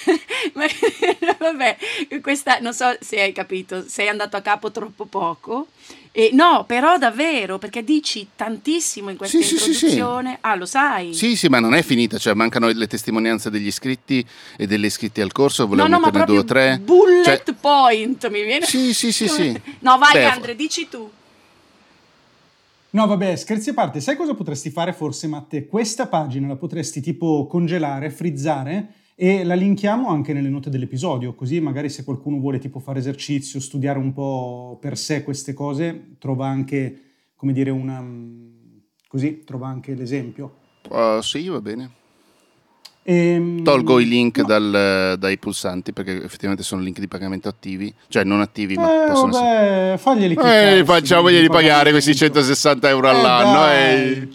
Vabbè, 1.37 1.77
questa 2.21 2.57
non 2.59 2.73
so 2.73 2.95
se 2.99 3.21
hai 3.21 3.31
capito, 3.31 3.83
sei 3.87 4.07
andato 4.07 4.37
a 4.37 4.41
capo 4.41 4.71
troppo 4.71 5.05
poco. 5.05 5.67
E 6.11 6.31
no, 6.33 6.63
però 6.65 6.97
davvero, 6.97 7.59
perché 7.59 7.83
dici 7.83 8.29
tantissimo 8.35 9.11
in 9.11 9.17
questa 9.17 9.39
sì, 9.39 9.53
introduzione. 9.53 10.29
Sì, 10.29 10.35
sì, 10.35 10.41
ah, 10.41 10.55
lo 10.55 10.65
sai? 10.65 11.13
Sì, 11.13 11.35
sì, 11.35 11.47
ma 11.47 11.59
non 11.59 11.75
è 11.75 11.83
finita, 11.83 12.17
cioè 12.17 12.33
mancano 12.33 12.69
le 12.69 12.87
testimonianze 12.87 13.51
degli 13.51 13.67
iscritti 13.67 14.25
e 14.57 14.65
delle 14.65 14.87
iscritte 14.87 15.21
al 15.21 15.31
corso, 15.31 15.67
volevo 15.67 15.87
no, 15.87 15.99
no, 15.99 16.05
metterne 16.05 16.25
due 16.25 16.37
o 16.39 16.43
tre. 16.43 16.79
Bullet 16.81 17.43
cioè... 17.45 17.53
point, 17.53 18.27
mi 18.29 18.43
viene. 18.43 18.65
Sì, 18.65 18.95
sì, 18.95 19.11
sì, 19.11 19.27
sì. 19.29 19.61
No, 19.79 19.99
vai 19.99 20.13
Beh, 20.13 20.23
Andre, 20.25 20.55
dici 20.55 20.89
tu. 20.89 21.07
No, 22.89 23.05
vabbè, 23.05 23.35
scherzi 23.35 23.71
a 23.71 23.73
parte, 23.73 23.99
sai 23.99 24.15
cosa 24.15 24.33
potresti 24.33 24.69
fare 24.69 24.93
forse, 24.93 25.27
Matte? 25.27 25.65
Questa 25.65 26.07
pagina 26.07 26.47
la 26.47 26.55
potresti 26.55 27.01
tipo 27.01 27.45
congelare, 27.45 28.09
frizzare 28.09 28.93
e 29.13 29.43
la 29.43 29.55
linkiamo 29.55 30.07
anche 30.07 30.31
nelle 30.31 30.47
note 30.47 30.69
dell'episodio, 30.69 31.35
così 31.35 31.59
magari 31.59 31.89
se 31.89 32.03
qualcuno 32.03 32.39
vuole 32.39 32.59
tipo 32.59 32.79
fare 32.79 32.99
esercizio, 32.99 33.59
studiare 33.59 33.99
un 33.99 34.13
po' 34.13 34.77
per 34.79 34.97
sé 34.97 35.23
queste 35.23 35.53
cose, 35.53 36.15
trova 36.17 36.47
anche, 36.47 37.01
come 37.35 37.51
dire, 37.51 37.71
una... 37.71 38.03
così, 39.07 39.43
trova 39.43 39.67
anche 39.67 39.93
l'esempio. 39.93 40.57
Uh, 40.89 41.19
sì, 41.21 41.47
va 41.49 41.59
bene. 41.59 41.96
Ehm, 43.09 43.63
Tolgo 43.63 43.99
i 43.99 44.05
link 44.05 44.39
no. 44.39 44.43
dal, 44.43 45.15
dai 45.17 45.37
pulsanti 45.37 45.93
perché 45.93 46.21
effettivamente 46.21 46.61
sono 46.61 46.81
link 46.81 46.99
di 46.99 47.07
pagamento 47.07 47.47
attivi, 47.47 47.93
cioè 48.09 48.25
non 48.25 48.41
attivi, 48.41 48.75
ma 48.75 49.05
eh, 49.05 49.07
possono 49.07 49.31
vabbè, 49.31 49.45
essere. 49.45 49.97
Faglieli 49.97 50.33
eh, 50.33 50.83
facciamoglieli 50.83 51.47
pagare 51.47 51.91
questi 51.91 52.13
160 52.13 52.89
euro 52.89 53.07
eh, 53.07 53.11
all'anno. 53.11 53.71
E... 53.71 54.27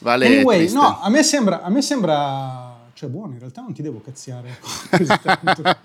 Vale 0.00 0.26
anyway, 0.26 0.68
no, 0.72 0.98
a 1.00 1.08
me 1.10 1.22
sembra, 1.22 1.62
a 1.62 1.70
me 1.70 1.80
sembra, 1.80 2.88
cioè 2.92 3.08
buono, 3.08 3.34
in 3.34 3.38
realtà 3.38 3.60
non 3.60 3.72
ti 3.72 3.82
devo 3.82 4.02
cazziare. 4.04 4.58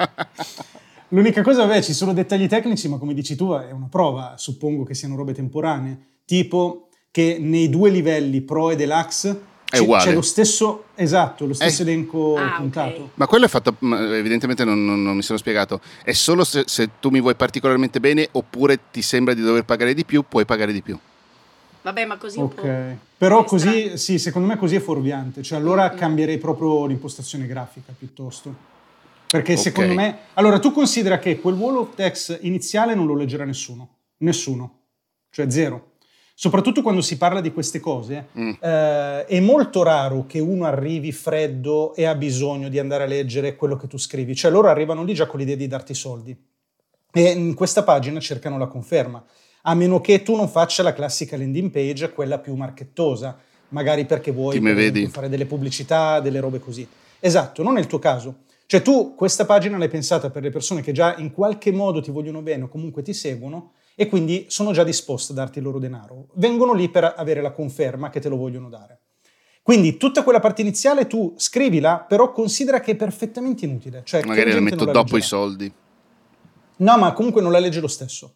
L'unica 1.09 1.43
cosa, 1.43 1.67
vabbè, 1.67 1.83
ci 1.83 1.93
sono 1.93 2.13
dettagli 2.13 2.47
tecnici, 2.47 2.87
ma 2.87 2.97
come 2.97 3.13
dici 3.13 3.35
tu 3.35 3.51
è 3.51 3.69
una 3.69 3.89
prova, 3.91 4.33
suppongo 4.37 4.85
che 4.85 4.95
siano 4.95 5.15
robe 5.15 5.33
temporanee, 5.33 5.99
tipo 6.25 6.89
che 7.11 7.37
nei 7.39 7.69
due 7.69 7.91
livelli 7.91 8.41
Pro 8.41 8.71
e 8.71 8.75
Deluxe 8.75 9.53
è 9.69 9.77
uguale. 9.79 10.05
C'è 10.05 10.13
lo 10.13 10.21
stesso, 10.21 10.85
esatto, 10.95 11.45
lo 11.45 11.53
stesso 11.53 11.81
eh. 11.81 11.85
elenco 11.85 12.35
ah, 12.37 12.55
puntato. 12.57 12.95
Okay. 12.95 13.09
Ma 13.15 13.27
quello 13.27 13.45
è 13.45 13.47
fatto, 13.47 13.75
evidentemente 13.79 14.63
non, 14.63 14.85
non, 14.85 15.01
non 15.01 15.15
mi 15.15 15.21
sono 15.21 15.37
spiegato, 15.37 15.81
è 16.03 16.13
solo 16.13 16.43
se, 16.43 16.63
se, 16.67 16.91
tu 16.99 17.09
mi 17.09 17.19
vuoi 17.19 17.35
particolarmente 17.35 17.99
bene 17.99 18.27
oppure 18.31 18.79
ti 18.91 19.01
sembra 19.01 19.33
di 19.33 19.41
dover 19.41 19.65
pagare 19.65 19.93
di 19.93 20.05
più, 20.05 20.23
puoi 20.27 20.45
pagare 20.45 20.71
di 20.71 20.81
più. 20.81 20.97
Vabbè, 21.81 22.05
ma 22.05 22.17
così 22.17 22.39
Ok, 22.39 22.95
però 23.17 23.43
così, 23.43 23.97
sì, 23.97 24.17
secondo 24.17 24.47
me 24.47 24.57
così 24.57 24.75
è 24.75 24.79
fuorviante, 24.79 25.43
cioè 25.43 25.59
allora 25.59 25.87
mm-hmm. 25.87 25.97
cambierei 25.97 26.37
proprio 26.37 26.85
l'impostazione 26.85 27.45
grafica 27.45 27.93
piuttosto. 27.97 28.73
Perché 29.27 29.51
okay. 29.51 29.63
secondo 29.63 29.93
me, 29.93 30.17
allora 30.33 30.59
tu 30.59 30.71
considera 30.71 31.19
che 31.19 31.39
quel 31.39 31.55
wall 31.55 31.77
of 31.77 31.95
text 31.95 32.39
iniziale 32.41 32.95
non 32.95 33.05
lo 33.05 33.15
leggerà 33.15 33.43
nessuno, 33.43 33.89
nessuno, 34.17 34.79
cioè 35.29 35.49
zero. 35.49 35.93
Soprattutto 36.37 36.81
quando 36.81 37.01
si 37.01 37.17
parla 37.17 37.39
di 37.39 37.53
queste 37.53 37.79
cose, 37.79 38.27
mm. 38.37 38.51
eh, 38.59 39.25
è 39.25 39.39
molto 39.39 39.83
raro 39.83 40.25
che 40.27 40.39
uno 40.39 40.65
arrivi 40.65 41.13
freddo 41.13 41.95
e 41.95 42.03
ha 42.03 42.13
bisogno 42.13 42.67
di 42.67 42.77
andare 42.77 43.03
a 43.03 43.07
leggere 43.07 43.55
quello 43.55 43.77
che 43.77 43.87
tu 43.87 43.97
scrivi. 43.97 44.35
Cioè 44.35 44.51
loro 44.51 44.67
arrivano 44.67 45.03
lì 45.03 45.13
già 45.13 45.25
con 45.25 45.39
l'idea 45.39 45.55
di 45.55 45.67
darti 45.67 45.93
soldi. 45.93 46.37
E 47.11 47.21
in 47.31 47.53
questa 47.53 47.83
pagina 47.83 48.19
cercano 48.19 48.57
la 48.57 48.67
conferma, 48.67 49.23
a 49.61 49.73
meno 49.73 50.01
che 50.01 50.21
tu 50.21 50.35
non 50.35 50.49
faccia 50.49 50.83
la 50.83 50.91
classica 50.91 51.37
landing 51.37 51.71
page, 51.71 52.11
quella 52.11 52.39
più 52.39 52.53
marchettosa, 52.55 53.39
magari 53.69 54.05
perché 54.05 54.31
vuoi 54.31 54.59
fare 55.07 55.29
delle 55.29 55.45
pubblicità, 55.45 56.19
delle 56.19 56.41
robe 56.41 56.59
così. 56.59 56.85
Esatto, 57.21 57.63
non 57.63 57.77
è 57.77 57.79
il 57.79 57.87
tuo 57.87 57.99
caso. 57.99 58.43
Cioè 58.65 58.81
tu 58.81 59.15
questa 59.15 59.45
pagina 59.45 59.77
l'hai 59.77 59.87
pensata 59.87 60.29
per 60.29 60.43
le 60.43 60.49
persone 60.49 60.81
che 60.81 60.91
già 60.91 61.15
in 61.17 61.31
qualche 61.31 61.71
modo 61.71 62.01
ti 62.01 62.11
vogliono 62.11 62.41
bene 62.41 62.63
o 62.63 62.67
comunque 62.67 63.01
ti 63.01 63.13
seguono 63.13 63.71
e 63.95 64.07
quindi 64.07 64.45
sono 64.49 64.73
già 64.73 64.83
disposte 64.83 65.31
a 65.31 65.35
darti 65.35 65.59
il 65.59 65.63
loro 65.63 65.79
denaro. 65.79 66.27
Vengono 66.33 66.73
lì 66.73 66.89
per 66.89 67.13
avere 67.15 67.41
la 67.41 67.51
conferma 67.51 68.09
che 68.09 68.19
te 68.19 68.29
lo 68.29 68.35
vogliono 68.35 68.69
dare. 68.69 68.99
Quindi 69.61 69.97
tutta 69.97 70.21
quella 70.23 70.39
parte 70.39 70.61
iniziale 70.61 71.07
tu 71.07 71.33
scrivila, 71.37 72.05
però 72.07 72.31
considera 72.31 72.81
che 72.81 72.91
è 72.91 72.95
perfettamente 72.95 73.65
inutile. 73.65 74.01
Cioè, 74.03 74.23
Magari 74.23 74.51
la 74.51 74.59
metto 74.59 74.85
la 74.85 74.91
dopo 74.91 75.17
i 75.17 75.21
soldi. 75.21 75.71
No, 76.77 76.97
ma 76.97 77.13
comunque 77.13 77.41
non 77.41 77.51
la 77.51 77.57
legge 77.57 77.79
lo 77.79 77.87
stesso. 77.87 78.35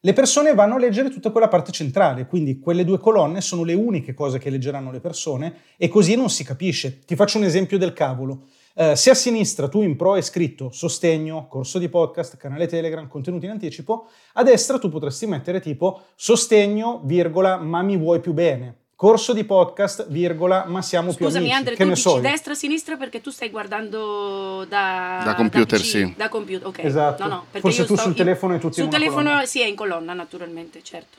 Le 0.00 0.12
persone 0.14 0.54
vanno 0.54 0.76
a 0.76 0.78
leggere 0.78 1.10
tutta 1.10 1.30
quella 1.30 1.48
parte 1.48 1.72
centrale, 1.72 2.26
quindi 2.26 2.58
quelle 2.58 2.84
due 2.84 2.98
colonne 2.98 3.40
sono 3.40 3.64
le 3.64 3.74
uniche 3.74 4.14
cose 4.14 4.38
che 4.38 4.50
leggeranno 4.50 4.90
le 4.90 5.00
persone 5.00 5.56
e 5.76 5.88
così 5.88 6.16
non 6.16 6.30
si 6.30 6.42
capisce. 6.42 7.00
Ti 7.04 7.16
faccio 7.16 7.38
un 7.38 7.44
esempio 7.44 7.78
del 7.78 7.92
cavolo. 7.92 8.46
Eh, 8.74 8.96
se 8.96 9.10
a 9.10 9.14
sinistra 9.14 9.68
tu 9.68 9.82
in 9.82 9.96
pro 9.96 10.14
hai 10.14 10.22
scritto 10.22 10.70
sostegno, 10.72 11.46
corso 11.48 11.78
di 11.78 11.88
podcast, 11.88 12.36
canale 12.36 12.66
Telegram, 12.66 13.06
contenuti 13.06 13.44
in 13.44 13.52
anticipo, 13.52 14.08
a 14.34 14.42
destra 14.42 14.78
tu 14.78 14.88
potresti 14.88 15.26
mettere 15.26 15.60
tipo 15.60 16.02
sostegno, 16.14 17.00
virgola, 17.04 17.56
ma 17.58 17.82
mi 17.82 17.96
vuoi 17.96 18.20
più 18.20 18.32
bene. 18.32 18.76
Corso 18.94 19.32
di 19.32 19.42
podcast, 19.42 20.06
virgola, 20.08 20.64
ma 20.68 20.80
siamo 20.80 21.10
Scusami, 21.10 21.30
più 21.30 21.38
amici. 21.40 21.54
Andre, 21.56 21.70
che 21.74 21.82
tu 21.82 21.88
ne 21.88 21.94
dici 21.94 22.08
so 22.08 22.20
destra 22.20 22.54
sinistra 22.54 22.96
perché 22.96 23.20
tu 23.20 23.30
stai 23.30 23.50
guardando 23.50 24.64
da, 24.68 25.22
da 25.24 25.34
computer, 25.34 25.78
da 25.78 25.84
PC, 25.84 25.90
sì. 25.90 26.14
Da 26.16 26.28
computer, 26.28 26.68
ok. 26.68 26.78
Esatto. 26.84 27.22
No, 27.24 27.28
no, 27.28 27.44
Forse 27.58 27.84
tu 27.84 27.96
sul 27.96 28.10
in, 28.10 28.16
telefono 28.16 28.54
e 28.54 28.58
tutti 28.60 28.74
Sul 28.74 28.84
in 28.84 28.88
una 28.90 28.98
telefono 28.98 29.24
colonna. 29.24 29.44
sì, 29.46 29.60
è 29.60 29.66
in 29.66 29.74
colonna, 29.74 30.12
naturalmente, 30.12 30.82
certo. 30.84 31.18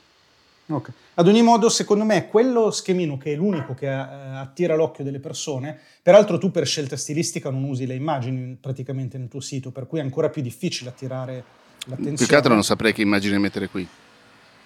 Ok. 0.66 0.92
Ad 1.14 1.28
ogni 1.28 1.42
modo, 1.42 1.68
secondo 1.68 2.04
me, 2.04 2.28
quello 2.28 2.70
schemino 2.70 3.18
che 3.18 3.32
è 3.32 3.36
l'unico 3.36 3.74
che 3.74 3.86
eh, 3.86 3.92
attira 3.92 4.74
l'occhio 4.74 5.04
delle 5.04 5.20
persone, 5.20 5.78
peraltro 6.02 6.38
tu 6.38 6.50
per 6.50 6.66
scelta 6.66 6.96
stilistica 6.96 7.50
non 7.50 7.64
usi 7.64 7.86
le 7.86 7.94
immagini 7.94 8.56
praticamente 8.58 9.18
nel 9.18 9.28
tuo 9.28 9.40
sito, 9.40 9.70
per 9.70 9.86
cui 9.86 9.98
è 9.98 10.02
ancora 10.02 10.30
più 10.30 10.40
difficile 10.40 10.90
attirare 10.90 11.44
l'attenzione. 11.86 12.16
Più 12.16 12.26
che 12.26 12.34
altro 12.34 12.54
non 12.54 12.64
saprei 12.64 12.92
che 12.92 13.02
immagine 13.02 13.38
mettere 13.38 13.68
qui. 13.68 13.86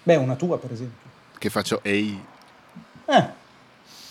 Beh, 0.02 0.16
una 0.16 0.36
tua 0.36 0.58
per 0.58 0.72
esempio. 0.72 1.06
Che 1.36 1.50
faccio 1.50 1.80
ehi. 1.82 2.18
Eh. 3.06 3.46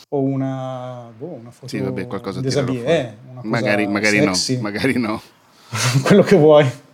O 0.09 0.21
una, 0.21 1.11
boh, 1.17 1.25
una 1.25 1.51
foto 1.51 1.67
Sì, 1.67 1.79
vabbè, 1.79 2.07
qualcosa 2.07 2.39
di 2.39 2.47
eh, 2.47 3.17
una 3.29 3.41
cosa 3.41 3.47
Magari, 3.47 3.87
magari 3.87 4.23
no, 4.23 4.33
magari 4.61 4.93
no. 4.99 5.21
quello 6.03 6.23
che 6.23 6.35
vuoi. 6.35 6.85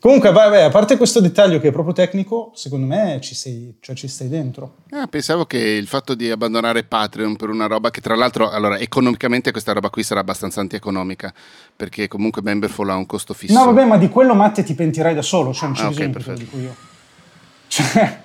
Comunque, 0.00 0.30
vabbè, 0.30 0.62
a 0.62 0.68
parte 0.70 0.96
questo 0.96 1.18
dettaglio 1.20 1.58
che 1.58 1.68
è 1.68 1.72
proprio 1.72 1.92
tecnico, 1.92 2.52
secondo 2.54 2.86
me 2.86 3.18
ci 3.20 3.34
sei, 3.34 3.74
cioè 3.80 3.96
ci 3.96 4.06
stai 4.06 4.28
dentro. 4.28 4.76
Ah, 4.90 5.08
pensavo 5.08 5.44
che 5.44 5.58
il 5.58 5.88
fatto 5.88 6.14
di 6.14 6.30
abbandonare 6.30 6.84
Patreon 6.84 7.34
per 7.34 7.48
una 7.48 7.66
roba 7.66 7.90
che 7.90 8.00
tra 8.00 8.14
l'altro, 8.14 8.48
allora, 8.48 8.78
economicamente 8.78 9.50
questa 9.50 9.72
roba 9.72 9.90
qui 9.90 10.04
sarà 10.04 10.20
abbastanza 10.20 10.60
antieconomica, 10.60 11.34
perché 11.74 12.06
comunque 12.06 12.42
Memberful 12.42 12.88
ha 12.90 12.94
un 12.94 13.06
costo 13.06 13.34
fisso. 13.34 13.52
No, 13.58 13.64
vabbè, 13.64 13.84
ma 13.86 13.96
di 13.96 14.08
quello 14.08 14.34
Matte 14.34 14.62
ti 14.62 14.74
pentirai 14.76 15.14
da 15.14 15.22
solo, 15.22 15.52
cioè 15.52 15.64
non 15.68 15.74
c'è 15.76 15.82
Ah, 15.82 15.86
ok, 15.88 15.90
bisogno 15.94 16.12
che 16.12 16.12
te 16.12 16.18
lo 16.18 16.24
perfetto. 16.36 16.56
dico 16.56 16.64
io. 16.64 16.76
Cioè, 17.66 18.20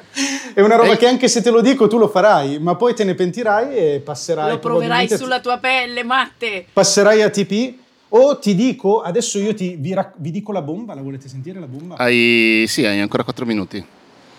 è 0.53 0.61
una 0.61 0.75
roba 0.75 0.91
Ehi. 0.91 0.97
che 0.97 1.07
anche 1.07 1.27
se 1.27 1.41
te 1.41 1.49
lo 1.49 1.59
dico 1.61 1.87
tu 1.87 1.97
lo 1.97 2.07
farai, 2.07 2.59
ma 2.59 2.75
poi 2.75 2.93
te 2.93 3.03
ne 3.03 3.15
pentirai 3.15 3.75
e 3.75 3.99
passerai 3.99 4.51
Lo 4.51 4.59
proverai 4.59 5.09
sulla 5.09 5.41
tua 5.41 5.57
pelle, 5.57 6.03
Matte. 6.03 6.67
passerai 6.71 7.23
a 7.23 7.29
TP 7.31 7.73
o 8.15 8.37
ti 8.37 8.53
dico, 8.55 9.01
adesso 9.01 9.39
io 9.39 9.53
ti, 9.53 9.75
vi, 9.75 9.93
rac- 9.93 10.17
vi 10.19 10.31
dico 10.31 10.51
la 10.51 10.61
bomba, 10.61 10.93
la 10.93 11.01
volete 11.01 11.27
sentire 11.27 11.59
la 11.59 11.67
bomba? 11.67 11.95
Hai, 11.95 12.65
sì, 12.67 12.85
hai 12.85 12.99
ancora 12.99 13.23
4 13.23 13.45
minuti. 13.45 13.83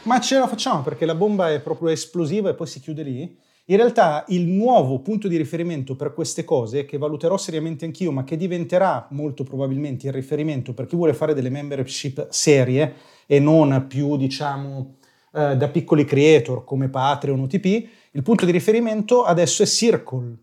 Ma 0.03 0.21
ce 0.21 0.39
la 0.39 0.47
facciamo 0.47 0.83
perché 0.83 1.07
la 1.07 1.15
bomba 1.15 1.51
è 1.51 1.61
proprio 1.61 1.89
esplosiva 1.89 2.51
e 2.51 2.55
poi 2.55 2.67
si 2.67 2.81
chiude 2.81 3.03
lì. 3.03 3.37
In 3.67 3.77
realtà 3.77 4.25
il 4.29 4.47
nuovo 4.47 5.01
punto 5.01 5.27
di 5.27 5.37
riferimento 5.37 5.97
per 5.97 6.13
queste 6.13 6.45
cose, 6.45 6.85
che 6.85 6.99
valuterò 6.99 7.37
seriamente 7.39 7.87
anch'io, 7.87 8.13
ma 8.13 8.23
che 8.23 8.37
diventerà 8.37 9.09
molto 9.11 9.43
probabilmente 9.43 10.07
il 10.07 10.13
riferimento 10.13 10.75
per 10.75 10.87
chi 10.87 10.97
vuole 10.97 11.15
fare 11.15 11.35
delle 11.35 11.49
membership 11.49 12.29
serie 12.29 12.95
e 13.27 13.41
non 13.41 13.87
più, 13.89 14.17
diciamo, 14.17 14.97
eh, 15.33 15.57
da 15.57 15.69
piccoli 15.69 16.05
creator 16.05 16.63
come 16.63 16.89
Patreon 16.89 17.41
o 17.41 17.47
TP, 17.47 17.89
il 18.13 18.23
punto 18.23 18.45
di 18.45 18.53
riferimento 18.53 19.25
adesso 19.25 19.63
è 19.63 19.67
Circle. 19.67 20.37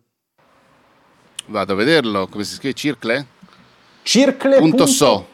Vado 1.51 1.73
a 1.73 1.75
vederlo, 1.75 2.27
come 2.27 2.45
si 2.45 2.55
scrive? 2.55 2.73
Circle? 2.73 3.27
Circle. 4.03 4.57
Punto 4.57 4.85
so. 4.85 5.27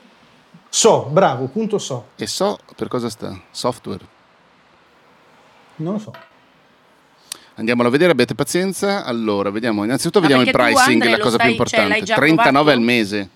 So, 0.68 1.08
bravo, 1.12 1.46
punto 1.46 1.78
so. 1.78 2.08
E 2.16 2.26
so 2.26 2.58
per 2.76 2.88
cosa 2.88 3.08
sta? 3.10 3.40
Software. 3.52 4.04
Non 5.76 5.94
lo 5.94 6.00
so. 6.00 6.12
Andiamolo 7.54 7.90
a 7.90 7.92
vedere, 7.92 8.12
abbiate 8.14 8.34
pazienza. 8.34 9.06
Allora, 9.06 9.52
vediamo. 9.52 9.84
Innanzitutto 9.84 10.20
vediamo 10.20 10.42
il 10.42 10.50
pricing, 10.50 11.02
Andre, 11.02 11.10
la 11.12 11.20
cosa 11.20 11.36
stai- 11.36 11.56
più 11.56 11.66
cioè, 11.66 11.80
importante. 11.82 12.04
già 12.06 12.16
39 12.16 12.52
provato? 12.52 12.78
al 12.78 12.82
mese. 12.84 13.30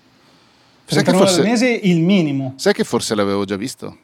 Sai 0.84 0.98
che, 0.98 1.10
39 1.10 1.22
al 1.22 1.28
forse, 1.28 1.42
mese 1.48 1.68
il 1.68 2.00
minimo. 2.00 2.54
sai 2.56 2.72
che 2.72 2.82
forse 2.84 3.14
l'avevo 3.14 3.44
già 3.44 3.56
visto? 3.56 3.96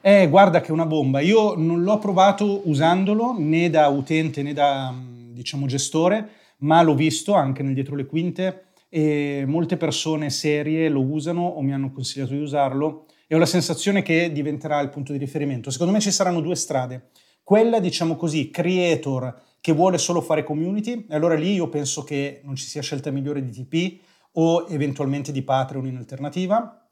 Eh, 0.00 0.28
guarda 0.28 0.60
che 0.60 0.68
è 0.68 0.70
una 0.70 0.86
bomba. 0.86 1.18
Io 1.20 1.56
non 1.56 1.82
l'ho 1.82 1.98
provato 1.98 2.68
usandolo 2.68 3.34
né 3.36 3.68
da 3.68 3.88
utente 3.88 4.42
né 4.44 4.52
da, 4.52 4.92
mh, 4.92 5.32
diciamo, 5.34 5.66
gestore, 5.66 6.30
ma 6.58 6.82
l'ho 6.82 6.94
visto 6.94 7.34
anche 7.34 7.62
nel 7.62 7.74
dietro 7.74 7.94
le 7.94 8.06
quinte 8.06 8.66
e 8.88 9.44
molte 9.46 9.76
persone 9.76 10.30
serie 10.30 10.88
lo 10.88 11.02
usano 11.02 11.42
o 11.42 11.60
mi 11.60 11.72
hanno 11.72 11.90
consigliato 11.90 12.32
di 12.32 12.40
usarlo 12.40 13.06
e 13.26 13.34
ho 13.34 13.38
la 13.38 13.46
sensazione 13.46 14.02
che 14.02 14.30
diventerà 14.32 14.80
il 14.80 14.88
punto 14.88 15.12
di 15.12 15.18
riferimento. 15.18 15.70
Secondo 15.70 15.92
me 15.92 16.00
ci 16.00 16.10
saranno 16.10 16.40
due 16.40 16.54
strade. 16.54 17.08
Quella, 17.42 17.80
diciamo 17.80 18.16
così, 18.16 18.50
creator 18.50 19.42
che 19.60 19.72
vuole 19.72 19.98
solo 19.98 20.20
fare 20.20 20.44
community, 20.44 21.06
e 21.08 21.14
allora 21.14 21.34
lì 21.34 21.54
io 21.54 21.68
penso 21.68 22.04
che 22.04 22.40
non 22.44 22.54
ci 22.54 22.66
sia 22.66 22.82
scelta 22.82 23.10
migliore 23.10 23.42
di 23.42 23.50
TP 23.50 24.00
o 24.32 24.66
eventualmente 24.68 25.32
di 25.32 25.42
Patreon 25.42 25.86
in 25.86 25.96
alternativa. 25.96 26.88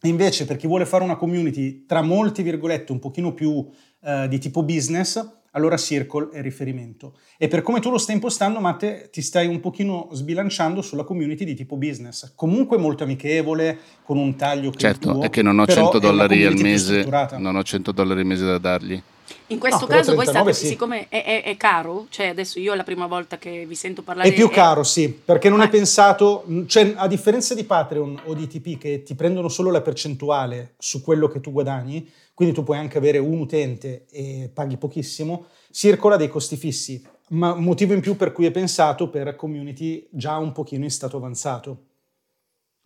E 0.00 0.08
Invece, 0.08 0.44
per 0.44 0.56
chi 0.56 0.66
vuole 0.66 0.86
fare 0.86 1.04
una 1.04 1.16
community 1.16 1.86
tra 1.86 2.02
molti 2.02 2.42
virgolette 2.42 2.92
un 2.92 2.98
pochino 2.98 3.32
più 3.32 3.68
eh, 4.02 4.26
di 4.28 4.38
tipo 4.38 4.62
business, 4.62 5.44
allora 5.56 5.76
Circle 5.78 6.28
è 6.32 6.42
riferimento. 6.42 7.14
E 7.38 7.48
per 7.48 7.62
come 7.62 7.80
tu 7.80 7.90
lo 7.90 7.96
stai 7.98 8.14
impostando, 8.14 8.60
Matte, 8.60 9.08
ti 9.10 9.22
stai 9.22 9.46
un 9.46 9.58
pochino 9.60 10.08
sbilanciando 10.12 10.82
sulla 10.82 11.02
community 11.02 11.44
di 11.44 11.54
tipo 11.54 11.76
business. 11.76 12.32
Comunque 12.34 12.76
molto 12.76 13.04
amichevole, 13.04 13.78
con 14.04 14.18
un 14.18 14.36
taglio 14.36 14.70
che 14.70 14.78
Certo, 14.78 15.12
tuo, 15.12 15.22
è 15.22 15.30
che 15.30 15.40
non 15.42 15.58
ho 15.58 15.64
però 15.64 15.90
100 15.90 15.96
è 15.96 15.98
una 16.00 16.08
dollari 16.10 16.44
al 16.44 16.54
mese. 16.56 17.04
Non 17.38 17.56
ho 17.56 17.62
100 17.62 17.92
dollari 17.92 18.20
al 18.20 18.26
mese 18.26 18.44
da 18.44 18.58
dargli. 18.58 19.02
In 19.48 19.58
questo 19.58 19.80
No, 19.80 19.86
però 19.86 19.98
caso 20.00 20.14
voi 20.14 20.24
39 20.24 20.52
state, 20.52 20.66
sì. 20.66 20.72
siccome 20.72 21.06
è, 21.08 21.24
è- 21.24 21.42
è 21.44 21.56
caro, 21.56 22.06
cioè 22.10 22.26
adesso 22.26 22.58
io 22.60 22.72
è 22.72 22.76
la 22.76 22.82
prima 22.84 23.06
volta 23.06 23.38
che 23.38 23.64
vi 23.66 23.74
sento 23.74 24.02
parlare 24.02 24.28
È 24.28 24.32
più 24.32 24.48
caro, 24.48 24.82
sì, 24.82 25.08
perché 25.08 25.48
non 25.48 25.58
Ma- 25.58 25.64
è 25.64 25.68
pensato, 25.68 26.44
cioè 26.66 26.92
a 26.96 27.06
differenza 27.08 27.54
di 27.54 27.64
Patreon 27.64 28.20
o 28.24 28.34
di 28.34 28.46
TP 28.46 28.76
che 28.78 29.02
ti 29.04 29.14
prendono 29.14 29.48
solo 29.48 29.70
la 29.70 29.80
percentuale 29.82 30.74
su 30.78 31.00
quello 31.02 31.28
che 31.28 31.40
tu 31.40 31.50
guadagni, 31.52 32.08
quindi 32.36 32.52
tu 32.54 32.62
puoi 32.64 32.76
anche 32.76 32.98
avere 32.98 33.16
un 33.16 33.38
utente 33.38 34.04
e 34.10 34.50
paghi 34.52 34.76
pochissimo, 34.76 35.46
Circola 35.70 36.16
dei 36.16 36.28
costi 36.28 36.56
fissi, 36.56 37.02
ma 37.30 37.54
motivo 37.54 37.94
in 37.94 38.00
più 38.00 38.14
per 38.14 38.32
cui 38.32 38.44
è 38.44 38.50
pensato 38.50 39.08
per 39.08 39.34
community 39.36 40.06
già 40.10 40.36
un 40.36 40.52
pochino 40.52 40.84
in 40.84 40.90
stato 40.90 41.16
avanzato. 41.16 41.78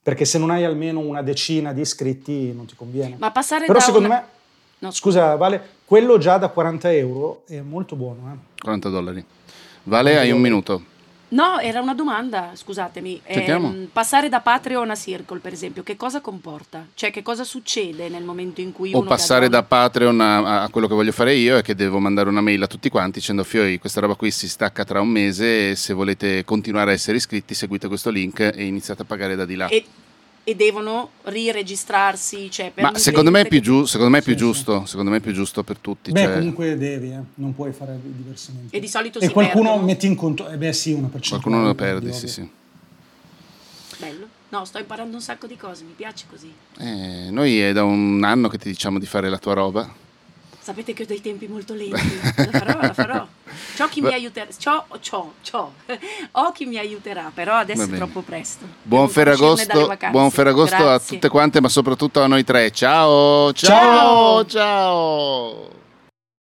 Perché 0.02 0.24
se 0.24 0.38
non 0.38 0.50
hai 0.50 0.62
almeno 0.64 1.00
una 1.00 1.20
decina 1.22 1.72
di 1.72 1.80
iscritti 1.80 2.52
non 2.52 2.66
ti 2.66 2.76
conviene. 2.76 3.16
Ma 3.18 3.32
passare 3.32 3.66
Però 3.66 3.78
da 3.80 3.84
secondo 3.84 4.06
una- 4.06 4.16
me, 4.20 4.26
No, 4.78 4.92
scusa 4.92 5.34
Vale, 5.34 5.60
quello 5.84 6.16
già 6.18 6.38
da 6.38 6.48
40 6.48 6.92
euro 6.92 7.42
è 7.46 7.60
molto 7.60 7.96
buono. 7.96 8.32
Eh? 8.32 8.60
40 8.60 8.88
dollari. 8.88 9.24
Vale, 9.82 10.16
hai 10.16 10.30
un 10.30 10.40
minuto. 10.40 10.82
No, 11.30 11.58
era 11.58 11.80
una 11.80 11.94
domanda, 11.94 12.50
scusatemi. 12.54 13.20
Ehm, 13.24 13.88
passare 13.92 14.28
da 14.28 14.40
Patreon 14.40 14.90
a 14.90 14.94
Circle, 14.94 15.38
per 15.38 15.52
esempio, 15.52 15.82
che 15.82 15.96
cosa 15.96 16.20
comporta? 16.20 16.86
Cioè, 16.94 17.10
che 17.10 17.22
cosa 17.22 17.44
succede 17.44 18.08
nel 18.08 18.24
momento 18.24 18.60
in 18.60 18.72
cui 18.72 18.92
O 18.94 18.98
uno 18.98 19.08
passare 19.08 19.48
da 19.48 19.62
Patreon 19.62 20.20
a, 20.20 20.62
a 20.62 20.68
quello 20.68 20.88
che 20.88 20.94
voglio 20.94 21.12
fare 21.12 21.34
io 21.34 21.58
è 21.58 21.62
che 21.62 21.74
devo 21.74 21.98
mandare 21.98 22.28
una 22.28 22.40
mail 22.40 22.62
a 22.62 22.66
tutti 22.66 22.88
quanti 22.88 23.18
dicendo 23.20 23.44
Fioi, 23.44 23.78
questa 23.78 24.00
roba 24.00 24.14
qui 24.14 24.30
si 24.30 24.48
stacca 24.48 24.84
tra 24.84 25.00
un 25.00 25.08
mese 25.08 25.76
se 25.76 25.92
volete 25.92 26.44
continuare 26.44 26.90
a 26.90 26.94
essere 26.94 27.18
iscritti 27.18 27.54
seguite 27.54 27.86
questo 27.86 28.10
link 28.10 28.40
e 28.40 28.64
iniziate 28.64 29.02
a 29.02 29.04
pagare 29.04 29.36
da 29.36 29.44
di 29.44 29.54
là. 29.54 29.68
e, 29.68 29.84
e 30.42 30.54
devono 30.56 31.10
riregistrarsi, 31.24 32.50
cioè, 32.50 32.72
per 32.72 32.84
Ma 32.84 32.98
secondo 32.98 33.30
me, 33.30 33.40
è 33.40 33.46
cliente 33.46 33.60
più 33.68 33.72
giu- 33.78 33.86
secondo 33.86 34.10
me 34.10 34.18
è 34.18 34.22
più 34.22 34.32
Sì, 34.32 34.38
sì. 34.38 34.44
giusto, 34.44 34.86
secondo 34.86 35.10
me 35.10 35.18
è 35.18 35.20
più 35.20 35.32
giusto 35.32 35.62
per 35.62 35.78
tutti. 35.78 36.10
Beh, 36.12 36.22
cioè, 36.22 36.34
comunque 36.38 36.76
devi, 36.78 37.10
eh, 37.12 37.18
non 37.34 37.54
puoi 37.54 37.72
fare 37.72 37.98
diversamente. 38.02 38.74
E 38.76 38.80
di 38.80 38.88
solito 38.88 39.18
E 39.20 39.26
si 39.26 39.32
qualcuno 39.32 39.68
perdono. 39.68 39.86
metti 39.86 40.06
in 40.06 40.14
conto, 40.16 40.48
eh 40.48 40.56
beh 40.56 40.72
sì, 40.72 40.92
una 40.92 41.08
percentuale. 41.08 41.42
qualcuno 41.42 41.66
lo 41.66 41.74
perdi, 41.74 42.06
perde, 42.10 42.18
sì, 42.18 42.28
sì. 42.28 42.48
Bello. 43.98 44.28
No, 44.48 44.64
sto 44.64 44.78
imparando 44.78 45.14
un 45.14 45.22
sacco 45.22 45.46
di 45.46 45.56
cose, 45.56 45.84
mi 45.84 45.92
piace 45.94 46.24
così. 46.28 46.52
Eh, 46.78 47.28
noi 47.30 47.60
è 47.60 47.72
da 47.72 47.84
un 47.84 48.22
anno 48.24 48.48
che 48.48 48.58
ti 48.58 48.68
diciamo 48.68 48.98
di 48.98 49.06
fare 49.06 49.28
la 49.28 49.38
tua 49.38 49.52
roba. 49.54 49.88
Sapete 50.58 50.92
che 50.92 51.04
ho 51.04 51.06
dei 51.06 51.20
tempi 51.20 51.46
molto 51.46 51.74
lenti. 51.74 52.18
La 52.36 52.50
farò, 52.50 52.80
la 52.80 52.92
farò. 52.92 53.26
C'ho 53.76 53.88
chi 53.88 54.00
mi 54.00 54.12
aiuterà. 54.12 54.46
C'ho, 54.46 54.86
c'ho, 55.00 55.32
c'ho. 55.42 55.72
Ho 56.32 56.52
chi 56.52 56.66
mi 56.66 56.78
aiuterà, 56.78 57.30
però 57.34 57.56
adesso 57.56 57.84
è 57.84 57.88
troppo 57.88 58.20
presto. 58.20 58.66
Buon 58.82 59.08
Ferragosto, 59.08 59.96
buon 60.10 60.30
Ferragosto 60.30 60.88
a 60.88 60.98
tutte 60.98 61.28
quante, 61.28 61.60
ma 61.60 61.68
soprattutto 61.68 62.22
a 62.22 62.26
noi 62.26 62.44
tre. 62.44 62.70
Ciao, 62.70 63.52
ciao, 63.52 64.44
ciao. 64.44 64.46
ciao. 64.46 65.88